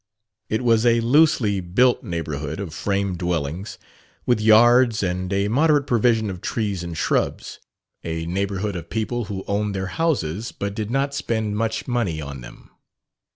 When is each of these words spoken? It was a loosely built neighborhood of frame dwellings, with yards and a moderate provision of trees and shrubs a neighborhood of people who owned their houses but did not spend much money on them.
It 0.49 0.63
was 0.63 0.83
a 0.83 0.99
loosely 0.99 1.59
built 1.59 2.01
neighborhood 2.03 2.59
of 2.59 2.73
frame 2.73 3.15
dwellings, 3.15 3.77
with 4.25 4.41
yards 4.41 5.03
and 5.03 5.31
a 5.31 5.47
moderate 5.47 5.85
provision 5.85 6.31
of 6.31 6.41
trees 6.41 6.81
and 6.81 6.97
shrubs 6.97 7.59
a 8.03 8.25
neighborhood 8.25 8.75
of 8.75 8.89
people 8.89 9.25
who 9.25 9.43
owned 9.47 9.75
their 9.75 9.85
houses 10.01 10.51
but 10.51 10.73
did 10.73 10.89
not 10.89 11.13
spend 11.13 11.55
much 11.55 11.87
money 11.87 12.19
on 12.19 12.41
them. 12.41 12.71